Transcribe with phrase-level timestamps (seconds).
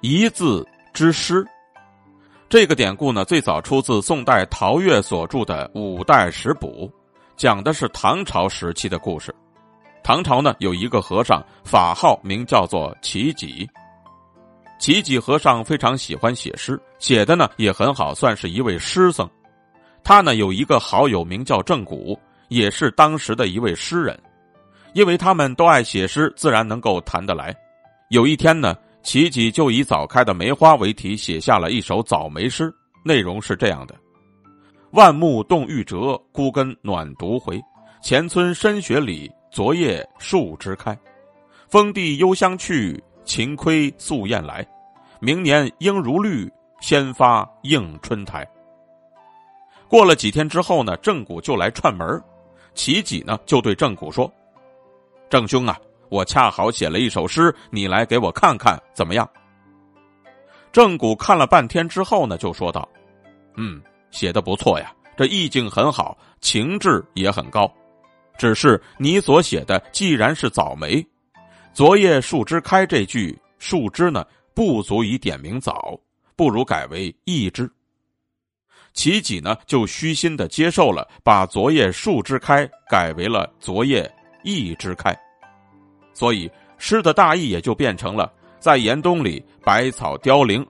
[0.00, 1.44] 一字之诗。
[2.48, 6.88] 这个典故呢，最早出自宋代陶岳所著的《五代十补》，
[7.36, 9.34] 讲的是唐朝时期的故事。
[10.04, 13.68] 唐朝呢，有一个和尚，法号名叫做齐己。
[14.78, 19.28] 齐己和尚非常喜欢写诗，写的呢也很好，算是一位诗僧。
[20.04, 24.16] 他呢有一个好友名叫郑谷，也是当时的一位诗人。
[24.92, 27.52] 因为他们都爱写诗，自然能够谈得来。
[28.10, 28.76] 有一天呢。
[29.08, 32.70] 齐己就以早开的梅花为题，写下了一首早梅诗，
[33.02, 33.94] 内容是这样的：
[34.90, 37.58] 万木动玉折，孤根暖独回。
[38.02, 40.94] 前村深雪里，昨夜树枝开。
[41.70, 44.62] 风地幽香去，晴窥素燕来。
[45.20, 46.46] 明年应如绿，
[46.82, 48.46] 先发映春台。
[49.88, 52.22] 过了几天之后呢，郑谷就来串门
[52.74, 54.30] 齐己呢就对郑谷说
[55.30, 55.80] ：“郑兄啊。”
[56.10, 59.28] 我恰好写了一首诗，你来给我看看怎么样？
[60.72, 62.88] 郑谷看了半天之后呢，就说道
[63.56, 67.72] ：“嗯，写的不错呀，这意境很好，情致也很高。
[68.36, 71.04] 只是你所写的既然是早梅，
[71.72, 75.98] 昨夜树枝开这句树枝呢，不足以点明早，
[76.36, 77.68] 不如改为一枝。”
[78.94, 84.10] 齐己呢就虚心的接受了，把昨夜树枝开改为了昨夜
[84.42, 85.16] 一枝开。
[86.18, 90.66] 所以诗的大意也就变成了，在严冬里，百草凋零，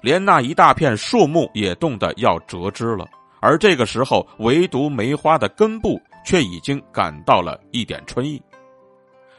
[0.00, 3.06] 连那一大片树木也冻得要折枝了。
[3.38, 8.40] 而这个时候，唯独梅花的根部却已经感到了一点春意。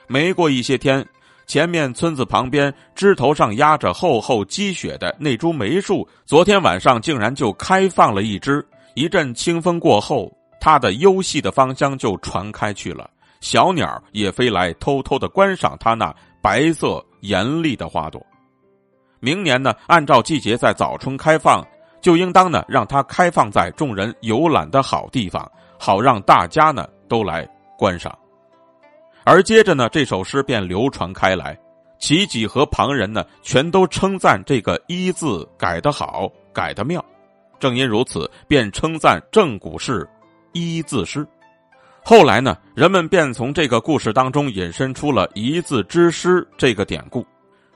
[0.05, 1.03] 没过一些天，
[1.47, 8.63] 前面村子旁边枝头上压着厚厚积雪的那株梅树，昨天晚上竟然就开放了一枝。
[8.93, 13.09] 一阵清风过后，它的幽细的芳香就传开去了。
[13.39, 18.25] 小鸟也飞来，偷偷的观赏它那白色艳丽的花朵。
[19.19, 21.65] 明年呢，按照季节在早春开放，
[22.01, 27.47] 就应当呢让它开放在众人游览的好地方，好让大家呢都来
[27.77, 28.17] 观赏。
[29.25, 31.57] 而接着呢，这首诗便流传开来，
[31.99, 37.03] 齐己和旁人呢全都称赞这个“一”字改得好，改得妙。
[37.59, 40.09] 正因如此，便称赞正古是
[40.53, 41.27] “一”字诗。
[42.03, 47.25] 后来呢，人们便从这个故事当中引申出了一字之师这个典故，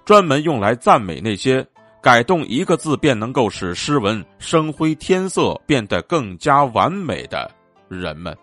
[0.06, 1.66] 专门用来赞美那些
[2.02, 7.50] 改动一个字便能够使诗文生辉天色、变得更加完美的
[7.88, 8.36] 人们。